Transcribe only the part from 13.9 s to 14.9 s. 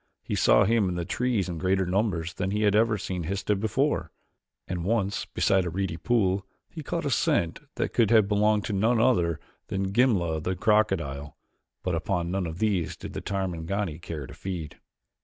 care to feed.